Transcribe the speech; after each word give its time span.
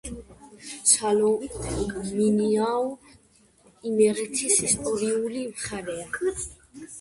სალომინაო 0.91 2.79
იმერეთის 3.91 4.57
ისტორიული 4.71 5.45
მხარეა. 5.53 6.35